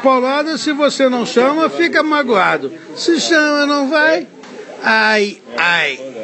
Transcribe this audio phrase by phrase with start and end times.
[0.00, 2.72] paulada, se você não chama, fica magoado.
[2.96, 4.26] Se chama, não vai.
[4.82, 6.19] Ai, ai.